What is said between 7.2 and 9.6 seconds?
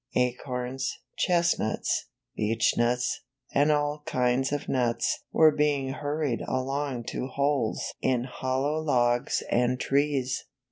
holes in hollow logs